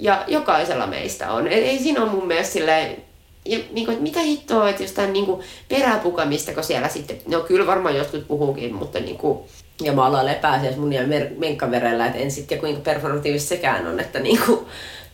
[0.00, 1.48] ja jokaisella meistä on.
[1.48, 2.96] Ei, ei siinä ole mun mielestä silleen,
[3.44, 7.96] ja niinku, että mitä hittoa, että jostain niinku peräpukamista, kun siellä sitten, no kyllä varmaan
[7.96, 9.48] jotkut puhuukin, mutta niinku,
[9.82, 14.18] ja maalailee pääasiassa mun ja mer- menkkaverellä, että en sitten kuinka performatiivista sekään on, että
[14.18, 14.68] niinku,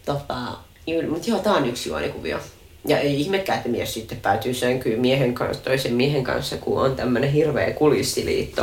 [0.04, 0.36] tota,
[1.10, 2.38] mutta joo, tää on yksi juonikuvio.
[2.88, 6.96] Ja ei ihmekään, että mies sitten päätyy sänkyyn miehen kanssa, toisen miehen kanssa, kun on
[6.96, 8.62] tämmönen hirveä kulissiliitto.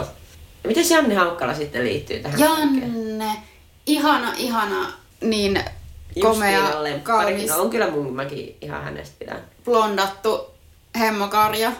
[0.63, 2.39] Ja miten Janne Haukkala sitten liittyy tähän?
[2.39, 2.95] kaikkeen?
[2.95, 3.31] Janne,
[3.85, 5.59] ihana, ihana, niin
[6.21, 7.25] komea, Justiina lemppari.
[7.25, 9.41] kaunis, No on kyllä mun, mäkin ihan hänestä pidän.
[9.65, 10.41] blondattu
[10.99, 11.71] hemmokarja,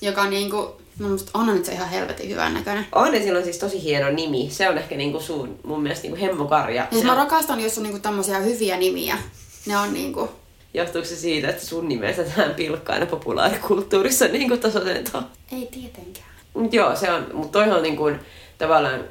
[0.00, 2.86] joka niinku, no musta on nyt se ihan helvetin hyvän näköinen.
[2.92, 4.48] On ja sillä on siis tosi hieno nimi.
[4.50, 6.86] Se on ehkä niinku sun, mun mielestä niinku hemmokarja.
[6.90, 9.18] Siis mä rakastan, jos on niinku tämmöisiä hyviä nimiä.
[9.66, 10.28] Ne on niinku,
[10.74, 14.60] Johtuuko se siitä, että sun nimestä tähän pilkkaa aina populaarikulttuurissa niin kuin
[15.52, 16.26] ei tietenkään.
[16.54, 18.20] Mut joo, se on, mutta toihan on niin kuin,
[18.58, 19.04] tavallaan,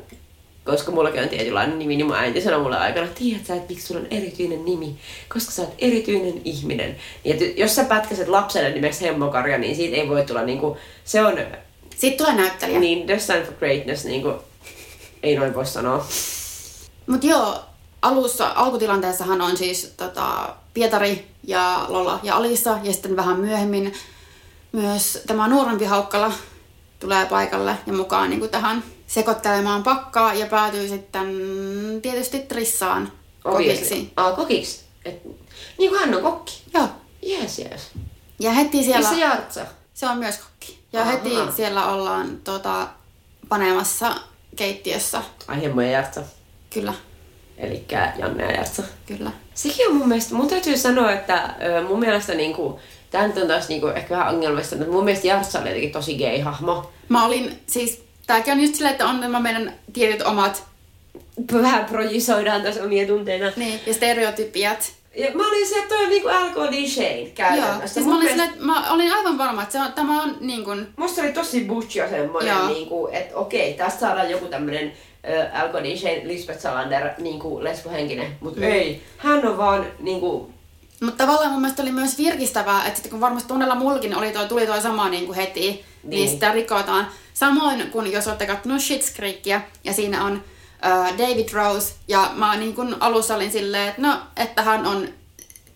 [0.65, 3.87] koska mullakin on tietynlainen nimi, niin mun äiti sanoi mulle aikana, tiedät sä, että miksi
[3.87, 4.95] sulla on erityinen nimi,
[5.33, 6.95] koska sä oot erityinen ihminen.
[7.23, 11.23] Niin, että jos sä pätkäset lapselle nimeksi hemmokarja, niin siitä ei voi tulla niinku, se
[11.23, 11.37] on
[11.95, 12.79] Sitten tulee näyttelijä.
[12.79, 14.33] niin destined for greatness, niinku,
[15.23, 16.05] ei noin voi sanoa.
[17.07, 17.59] Mut joo,
[18.01, 23.93] alussa, alkutilanteessahan on siis tota, Pietari ja Lola ja Alissa ja sitten vähän myöhemmin
[24.71, 26.31] myös tämä nuorempi Haukkala
[26.99, 28.83] tulee paikalle ja mukaan niin tähän
[29.15, 31.27] sekoittelemaan pakkaa ja päätyy sitten
[32.01, 33.11] tietysti Trissaan
[33.43, 34.11] kokiksi.
[34.15, 34.81] Ah, kokiksi.
[35.05, 35.23] Et,
[35.77, 36.63] niin kuin hän on kokki.
[36.73, 36.87] Joo.
[37.29, 37.91] Yes, yes.
[38.39, 39.09] Ja heti siellä...
[39.09, 39.65] Missä Jartsa?
[39.93, 40.79] Se on myös kokki.
[40.93, 41.11] Ja Aha.
[41.11, 42.87] heti siellä ollaan tota,
[43.49, 44.15] panemassa
[44.55, 45.21] keittiössä.
[45.47, 46.21] Ai hemmo ja Jartsa.
[46.73, 46.93] Kyllä,
[47.57, 47.85] Eli
[48.19, 48.83] Janne ja Jartsa.
[49.05, 49.31] kyllä.
[49.53, 51.55] Sekin on mun mielestä, mun täytyy sanoa, että
[51.87, 52.79] mun mielestä niinku,
[53.11, 56.17] Tämä nyt on taas niinku ehkä vähän ongelmista, mutta mun mielestä Jartsa oli jotenkin tosi
[56.17, 56.91] gay-hahmo.
[57.09, 60.63] Mä olin siis, tääkin on just silleen, että on nämä meidän tietyt omat
[61.53, 63.51] Vähän projisoidaan tässä omia tunteita.
[63.59, 64.91] niin, ja stereotypiat.
[65.17, 67.87] Ja mä olin se, että toi on niinku LKD Shane Joo, käytännössä.
[67.93, 70.37] siis Mun mä olin, mielestä- että mä olin aivan varma, että se on, tämä on
[70.39, 72.67] niin kuin, Musta oli tosi butch ja semmoinen, Joo.
[72.67, 74.93] niinku, että okei, tästä saadaan joku tämmönen
[75.53, 78.27] äh, LKD Shane, Lisbeth Salander, niinku lesbohenkinen.
[78.39, 78.65] Mutta Mm.
[78.67, 80.49] ei, hän on vaan niinku,
[81.01, 84.45] Mutta tavallaan mun mielestä oli myös virkistävää, että sitten kun varmasti monella mullakin oli toi,
[84.47, 86.09] tuli toi sama niin kuin heti, niin, Niin.
[86.09, 87.07] niin sitä rikotaan.
[87.35, 90.43] Samoin kuin jos olette katsonut Schitt's Creekia ja siinä on
[90.85, 95.07] äh, David Rose ja mä niin kuin alussa olin silleen, että no, että hän on,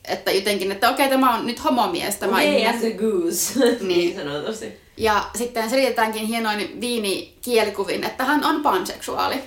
[0.06, 2.76] että jotenkin, että okei, tämä on nyt homomies tämä gay ihminen.
[2.76, 3.88] as a goose, Niin.
[3.88, 4.74] niin sanotusti.
[4.98, 9.44] Ja sitten selitetäänkin hienoin viini kielikuvin, että hän on panseksuaali.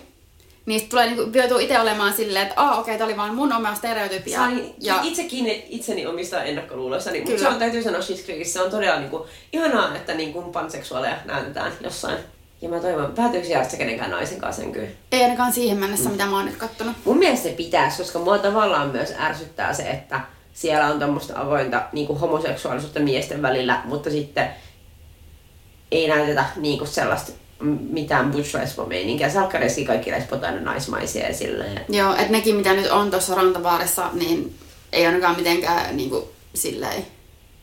[0.66, 3.52] Niin sit tulee niinku, joutuu itse olemaan silleen, että aa okei, okay, oli vaan mun
[3.52, 4.38] oma stereotypia.
[4.38, 7.48] Sain ja itsekin itseni omista ennakkoluuloissani, mutta Kyllä.
[7.48, 12.18] se on, täytyy sanoa Creekissä, se on todella niinku, ihanaa, että niinku panseksuaaleja näytetään jossain.
[12.62, 14.88] Ja mä toivon, päätyykö Jartsa kenenkään naisen kanssa sen kyllä.
[15.12, 16.96] ei ainakaan siihen mennessä, mitä mä oon nyt kattonut.
[17.04, 20.20] Mun mielestä se pitäisi, koska mua tavallaan myös ärsyttää se, että
[20.52, 24.50] siellä on tämmöistä avointa niin kuin homoseksuaalisuutta miesten välillä, mutta sitten
[25.90, 27.32] ei näytetä niin kuin sellaista
[27.90, 29.30] mitään butch lesbo meininkiä.
[29.30, 31.84] Salkkareissakin kaikki lesbot aina naismaisia ja silleen.
[31.88, 34.58] Joo, että nekin mitä nyt on tuossa rantabaarissa, niin
[34.92, 37.06] ei ainakaan mitenkään niinku silleen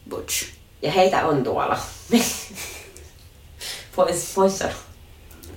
[0.10, 0.46] butch.
[0.82, 1.80] Ja heitä on tuolla.
[3.96, 4.76] Pois, pois sanoa.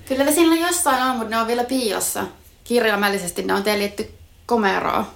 [0.08, 2.26] Kyllä ne siinä jossain on, mutta ne on vielä piilossa.
[2.64, 4.10] Kirjaimellisesti ne on teljetty
[4.46, 5.06] komeroon.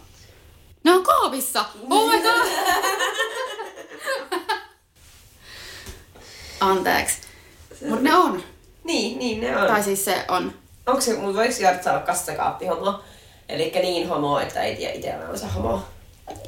[0.85, 1.65] Ne on kaapissa!
[1.91, 2.47] Oh my god!
[6.71, 7.17] Anteeksi.
[7.89, 8.43] Mutta ne on.
[8.87, 9.67] Niin, niin ne on.
[9.69, 10.53] Tai siis se on.
[10.87, 13.01] Onko se, mutta voiko Jartsa olla kassakaappihomo?
[13.49, 15.83] Eli niin homo, että ei tiedä itse olevansa homo.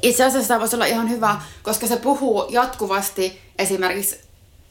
[0.01, 4.19] Itse asiassa tämä voisi olla ihan hyvä, koska se puhuu jatkuvasti esimerkiksi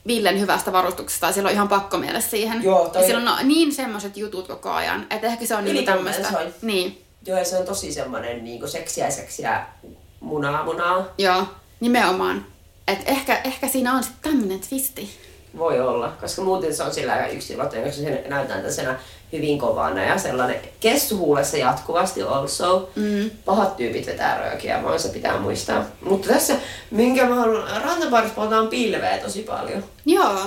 [0.07, 2.63] Villen hyvästä varustuksesta ja sillä on ihan pakko mielessä siihen.
[2.63, 5.83] Joo, toi- Ja sillä on niin semmoiset jutut koko ajan, että ehkä se on niinku
[5.83, 6.29] tämmöistä.
[6.63, 9.67] Niin, Joo, ja se on tosi semmonen niinku seksiä seksiä
[10.21, 11.05] munaa munaa.
[11.19, 11.45] joo,
[11.81, 12.47] nimenomaan.
[12.89, 15.11] Et ehkä, ehkä siinä on sitten tämmöinen twisti.
[15.59, 18.95] Voi olla, koska muuten se on sillä aika yksilötön, koska se näytetään tällaisena
[19.33, 22.91] hyvin kovana ja sellainen kessuhuulessa jatkuvasti also.
[22.97, 23.31] Mm.
[23.45, 25.85] Pahat tyypit vetää röökiä, vaan se pitää muistaa.
[26.01, 26.55] Mutta tässä,
[26.91, 29.85] minkä mä haluan, rantaparissa puhutaan pilveä tosi paljon.
[30.07, 30.39] Joo,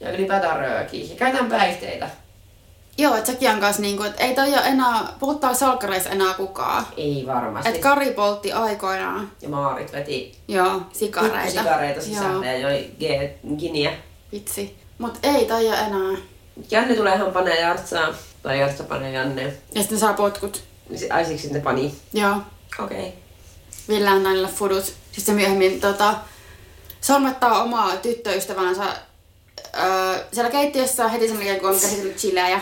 [0.00, 1.04] Ja ylipäätään röökiä.
[1.04, 2.10] Ja käytän päihteitä.
[2.98, 6.86] joo, että sekin on kanssa niinku, että ei toi ole enää, puhutaan salkkareissa enää kukaan.
[6.96, 7.68] Ei varmasti.
[7.70, 11.50] Et Kari poltti aikoinaan, ja Maarit veti joo, sikareita.
[11.50, 12.90] sikareita sisälle ja joi
[13.58, 13.92] giniä.
[14.32, 14.76] Vitsi.
[14.98, 16.18] Mut ei ole enää.
[16.70, 18.14] Janne tulee ihan panee Jartsaa.
[18.42, 19.42] Tai Jartsa panee Janne.
[19.74, 20.62] Ja sitten saa potkut.
[21.10, 21.94] Ai siksi ne pani.
[22.12, 22.36] Joo.
[22.78, 22.98] Okei.
[22.98, 23.10] Okay.
[23.88, 24.84] Ville antaa niille fudut.
[24.84, 26.14] Sitten se myöhemmin tota,
[27.00, 32.60] sormettaa omaa tyttöystävänsä öö, siellä keittiössä heti sen jälkeen, kun on käsitellyt chilejä.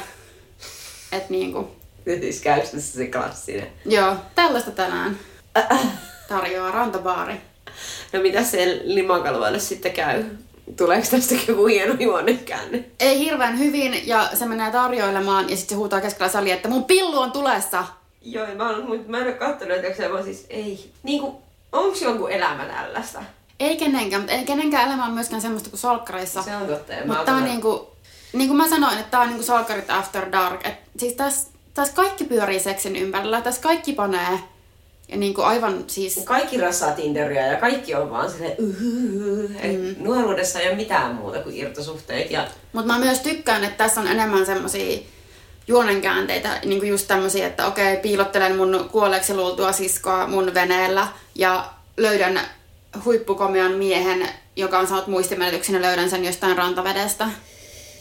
[1.13, 1.71] Et niinku,
[2.05, 3.69] Siis käykö tässä se klassinen?
[3.85, 5.19] joo, tällaista tänään
[6.29, 7.41] tarjoaa rantabaari.
[8.13, 10.25] No mitä se limakalvoille sitten käy?
[10.77, 12.85] Tuleeko tästä joku hieno juonnekäänne?
[13.01, 16.85] Ei hirveän hyvin ja se menee tarjoilemaan ja sitten se huutaa keskellä salia, että mun
[16.85, 17.85] pillu on tulessa.
[18.23, 20.91] Joo, mä, mut mä en oo kattonut, että se vaan siis ei.
[21.03, 23.23] Niinku, onks jonkun elämä tällaista?
[23.61, 26.43] Ei kenenkään, mutta ei kenenkään elämä on myöskään semmoista kuin salkkareissa.
[26.43, 26.93] Se on totta.
[26.93, 27.91] ja mä Mutta tää on niinku,
[28.33, 30.67] niin kuin mä sanoin, että tää on niinku salkkarit after dark.
[30.67, 34.39] Et siis tässä täs kaikki pyörii seksin ympärillä, tässä kaikki panee.
[35.11, 39.49] Ja niinku aivan siis, Kaikki rassaa Tinderia ja kaikki on vaan silleen uhuhu.
[39.49, 40.05] Mm.
[40.05, 44.07] Nuoruudessa ei ole mitään muuta kuin irtosuhteet ja mutta mä myös tykkään, että tässä on
[44.07, 44.99] enemmän semmosia
[45.69, 51.65] juonenkäänteitä, niinku just tämmösiä, että okei, piilottelen mun kuolleeksi luultua siskoa mun veneellä ja
[51.97, 52.41] löydän
[53.05, 57.29] huippukomian miehen, joka on saanut muistimenetyksen ja löydän sen jostain rantavedestä.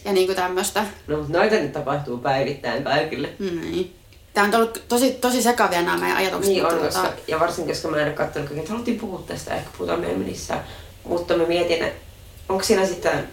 [0.06, 0.86] Ja niinku tämmöstä.
[1.08, 3.30] no mut noita nyt tapahtuu päivittäin kaikille.
[3.40, 3.99] Niin.
[4.40, 6.54] Tää on ollut tosi, tosi sekavia nämä meidän ajatukset.
[6.54, 9.56] Niin on, mutta koska, ja varsinkin koska mä en ole katsonut, että haluttiin puhua tästä,
[9.56, 10.68] ehkä puhutaan myöhemmin lisää.
[11.04, 12.02] Mutta mä mietin, että
[12.50, 13.28] onko siinä sitten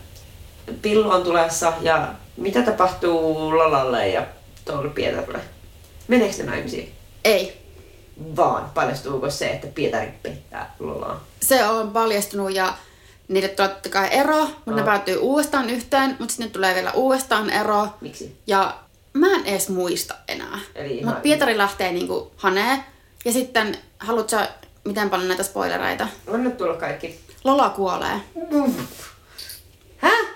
[0.83, 4.27] pillu on tulessa ja mitä tapahtuu Lalalle ja
[4.65, 5.41] tuolle Pietarille?
[6.09, 6.93] Meneekö ne naimisiin?
[7.25, 7.63] Ei.
[8.37, 11.25] Vaan paljastuuko se, että Pietari pettää Lolaa?
[11.43, 12.75] Se on paljastunut ja
[13.29, 14.87] niille tulee totta kai ero, mutta ne Aa.
[14.87, 17.89] päätyy uudestaan yhteen, mutta sitten tulee vielä uudestaan ero.
[18.01, 18.37] Miksi?
[18.47, 18.86] Ja
[19.17, 20.59] mä en edes muista enää.
[21.05, 22.79] Mutta Pietari lähtee niinku hanee.
[23.25, 24.49] Ja sitten, haluatko sä,
[24.85, 26.09] miten paljon näitä spoilereita?
[26.33, 27.21] Anna tulla kaikki.
[27.45, 28.21] Lola kuolee.
[29.97, 30.27] Häh?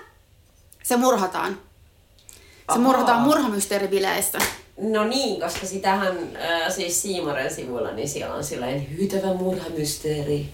[0.83, 1.53] Se murhataan.
[1.53, 2.81] Se Ahaa.
[2.83, 4.37] murhataan murhamysteeribileissä.
[4.77, 10.49] No niin, koska sitähän äh, siis Siimoren sivuilla, niin siellä on sellainen hyytävä murhamysteeri.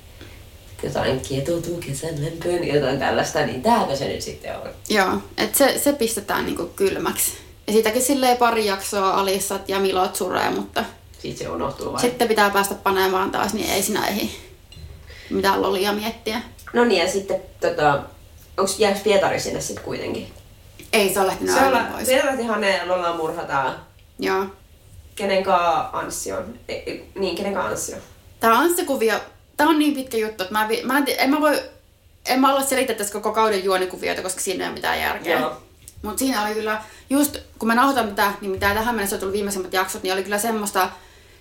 [0.83, 4.69] jotain kietoutuu kesän lämpöön, jotain tällaista, niin tääkö se nyt sitten on?
[4.89, 7.46] Joo, että se, se pistetään niinku kylmäksi.
[7.67, 10.85] Ja siitäkin silleen pari jaksoa alissat ja milot suree, mutta
[11.19, 12.01] Sitten se unohtuu vai?
[12.01, 14.29] sitten pitää päästä panemaan taas, niin ei siinä ehdi
[15.29, 16.41] mitään lolia miettiä.
[16.73, 17.99] No niin, ja sitten tota,
[18.57, 20.33] onks jääks Pietari sinne sitten kuitenkin?
[20.93, 22.07] Ei se ole lähtenyt Se aivan olla, pois.
[22.07, 23.75] Pietari Hane Lola murhataan.
[24.19, 24.45] Joo.
[25.15, 26.59] Kenen kaa Anssi on?
[26.69, 27.99] E, e, niin, kenen kaa Anssi on?
[28.39, 29.19] Tää on se kuvio,
[29.57, 31.61] tää on niin pitkä juttu, että mä, vi- mä en, en mä voi,
[32.25, 35.39] en mä olla selittää tässä koko kauden juonikuvioita, koska siinä ei ole mitään järkeä.
[35.39, 35.57] Joo.
[36.01, 39.33] Mutta siinä oli kyllä, just kun mä nauhoitan tätä, niin mitä tähän mennessä on tullut
[39.33, 40.89] viimeisimmät jaksot, niin oli kyllä semmoista,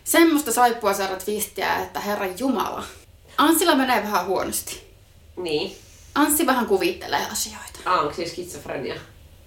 [0.05, 2.85] semmoista saippua saada twistiä, että herra jumala.
[3.39, 4.87] Anssilla menee vähän huonosti.
[5.37, 5.77] Niin.
[6.15, 7.79] Anssi vähän kuvittelee asioita.
[7.85, 8.95] Ah, onko siis skitsofrenia?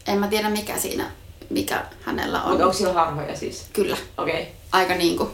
[0.07, 1.11] En mä tiedä mikä siinä,
[1.49, 2.49] mikä hänellä on.
[2.49, 3.65] Mutta onko sillä harhoja siis?
[3.73, 4.41] Kyllä, Okei.
[4.41, 4.45] Okay.
[4.71, 5.31] aika niinku.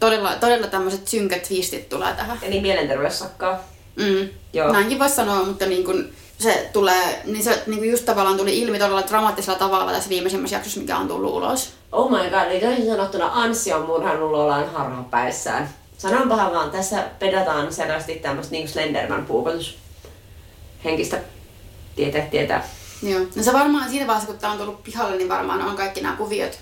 [0.00, 2.38] Todella, todella tämmöiset synkät twistit tulee tähän.
[2.42, 3.60] Eli mielenterveyssakkaa.
[3.96, 4.28] Mm.
[4.52, 4.72] Joo.
[4.72, 8.58] Näinkin voisi sanoa, mutta niin kun se tulee, niin se niin kun just tavallaan tuli
[8.58, 11.72] ilmi todella dramaattisella tavalla tässä viimeisimmässä jaksossa, mikä on tullut ulos.
[11.92, 15.68] Oh my god, eli toisin sanottuna Anssi on murhannut Lolan harhapäissään.
[15.98, 19.78] Sanonpahan vaan, tässä pedataan selvästi tämmöistä niin Slenderman puukotus
[20.84, 21.20] henkistä
[21.96, 22.68] tietää, tietää.
[23.02, 23.20] Joo.
[23.36, 26.16] No se varmaan siinä vaiheessa, kun tämä on tullut pihalle, niin varmaan on kaikki nämä
[26.16, 26.58] kuviot,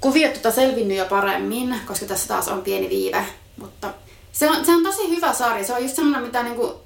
[0.00, 3.26] kuviot tota selvinnyt jo paremmin, koska tässä taas on pieni viive.
[3.56, 3.94] Mutta
[4.32, 5.64] se on, se on tosi hyvä sarja.
[5.64, 6.80] Se on just semmoinen, mitä niinku,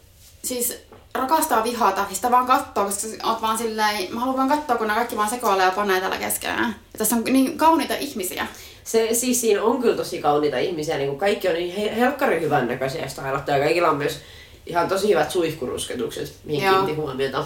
[0.45, 0.79] siis
[1.15, 4.87] rakastaa vihata sitä vaan katsoo, koska sä oot vaan silleen, mä haluan vaan katsoa, kun
[4.87, 6.77] nämä kaikki vaan sekoilee ja panee tällä keskenään.
[6.93, 8.47] Ja tässä on niin kauniita ihmisiä.
[8.85, 12.41] Se, siis siinä on kyllä tosi kauniita ihmisiä, niin kuin kaikki on niin he- helkkari
[12.41, 13.07] hyvän näköisiä
[13.47, 14.19] ja kaikilla on myös
[14.67, 16.73] ihan tosi hyvät suihkurusketukset, mihin Joo.
[16.75, 17.45] kiinnitti huomiota.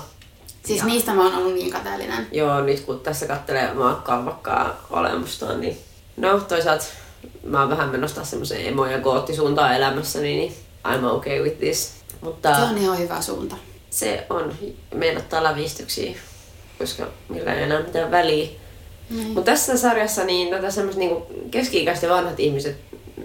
[0.65, 2.27] Siis Ja- niistä mä oon ollut niin kateellinen.
[2.33, 5.79] Joo, nyt kun tässä kattelee omaa kalvakkaa olemustaan, niin
[6.17, 6.85] no toisaalta
[7.45, 10.55] mä oon vähän menossa semmoiseen emo- ja goottisuuntaan elämässäni, niin
[10.89, 11.98] I'm okay with this.
[12.21, 13.57] Mutta Se on ihan hyvä suunta.
[13.91, 14.55] se on,
[14.95, 16.15] meinattaa lävistyksiä,
[16.79, 18.49] koska millä ei enää mitään väliä.
[19.11, 19.27] Niin.
[19.27, 22.77] Mutta tässä sarjassa niin tätä semmoiset niinku keski-ikäiset ja vanhat ihmiset,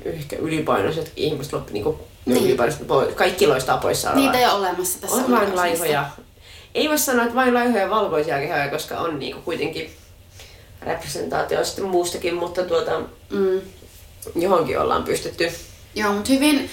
[0.05, 2.45] ehkä ylipainoiset ihmiset, loppu, niinku, Niin.
[2.45, 6.09] ylipainoiset, kaikki loistaa poissa Niitä ei ole olemassa tässä on vain laihoja.
[6.75, 9.91] Ei voi sanoa, että vain laihoja ja valkoisia kehoja, koska on niinku kuitenkin
[10.81, 13.61] representaatio sitten muustakin, mutta tuota, Mm.
[14.35, 15.51] johonkin ollaan pystytty.
[15.95, 16.69] Joo, mutta hyvin,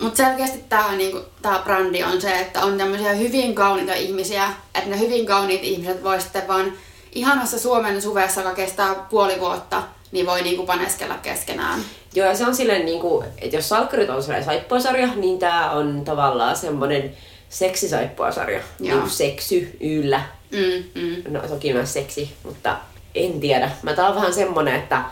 [0.00, 4.90] mutta selkeästi tämä niinku, tää brändi on se, että on tämmöisiä hyvin kauniita ihmisiä, että
[4.90, 6.72] ne hyvin kauniit ihmiset voi sitten vaan
[7.12, 9.82] ihanassa Suomen suvessa, joka kestää puoli vuotta,
[10.12, 11.80] niin voi niinku paneskella keskenään.
[12.14, 16.04] Joo, ja se on silleen, niinku, että jos salkkarit on sellainen saippuasarja, niin tää on
[16.04, 17.16] tavallaan semmoinen
[17.48, 18.60] seksisaippuasarja.
[18.80, 18.94] Joo.
[18.96, 20.22] Niinku seksy yllä.
[20.50, 21.32] Mm, mm.
[21.32, 22.76] No toki myös seksi, mutta
[23.14, 23.70] en tiedä.
[23.82, 25.02] Mä tää on vähän semmonen, että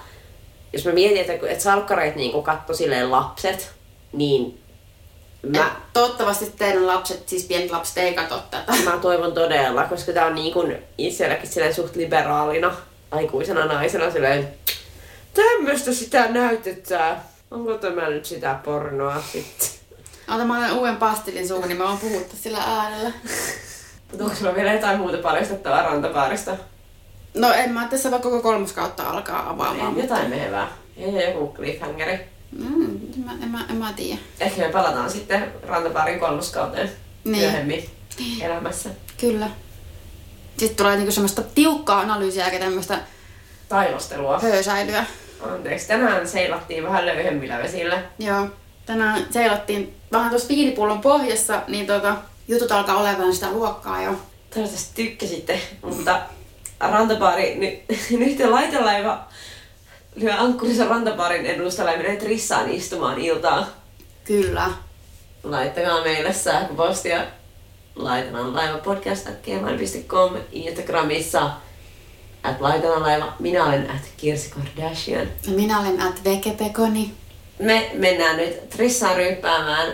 [0.73, 3.73] jos mä mietin, että, että salkkareita niinku katto silleen lapset,
[4.13, 4.61] niin
[5.49, 8.73] mä, toivottavasti teidän lapset, siis pienet lapset, ei katso tätä.
[8.85, 12.77] Mä toivon todella, koska tää on niin kuin itselläkin silleen suht liberaalina
[13.11, 14.49] aikuisena naisena silleen,
[15.35, 17.23] tämmöstä sitä näytetään.
[17.51, 19.69] Onko tämä nyt sitä pornoa sitten?
[20.29, 23.13] Ota mä otan uuden pastilin suuhun, niin mä voin puhuttaa sillä äänellä.
[24.21, 26.57] Onko sulla vielä jotain muuta paljastettavaa rantapaarista?
[27.35, 29.97] No en mä tässä vaikka koko kolmoskautta alkaa avaamaan.
[29.97, 30.69] Ei, jotain mehevää.
[30.97, 32.36] Ei joku cliffhangeri.
[32.59, 34.19] Mm, en, mä, en, mä, en mä tiedä.
[34.41, 36.91] Ehkä me palataan sitten rantapaarin kolmoskauteen
[37.25, 37.37] Niin.
[37.43, 37.91] myöhemmin
[38.41, 38.91] elämässä.
[39.21, 39.49] Kyllä.
[40.57, 42.99] Sitten tulee niinku semmoista tiukkaa analyysiä eikä tämmöistä
[43.69, 44.39] Taivastelua.
[44.41, 45.05] höösäilyä.
[45.51, 48.03] Anteeksi, tänään seilattiin vähän löyhemmillä vesillä.
[48.19, 48.47] Joo.
[48.87, 52.17] Tänään seilattiin vähän tuossa viinipullon pohjassa, niin tota,
[52.49, 54.21] jutut alkaa olevan sitä luokkaa jo.
[54.55, 56.23] Toivottavasti tykkäsitte, mutta
[56.81, 59.25] rantapaari, nyt, nyt laitelaiva
[60.17, 63.67] lyö ankkurissa rantapaarin edustalla ja menee Trissaan istumaan iltaa.
[64.25, 64.71] Kyllä.
[65.43, 67.25] Laittakaa meille sähköpostia
[67.97, 71.51] laitetaan laiva podcast.gmail.com Instagramissa
[72.43, 73.33] at laitetaan laiva.
[73.39, 75.29] Minä olen at Kirsi Kardashian.
[75.47, 77.13] Ja minä olen at Vekepekoni.
[77.59, 79.93] Me mennään nyt Trissaan ryyppäämään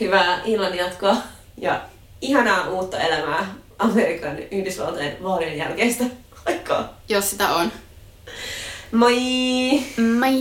[0.00, 1.16] hyvää illan jatkoa
[1.56, 1.80] ja
[2.20, 6.04] ihanaa uutta elämää Amerikan Yhdysvaltojen vaalien jälkeistä
[6.46, 7.00] aikaa.
[7.08, 7.72] Jos sitä on.
[8.98, 10.32] ไม่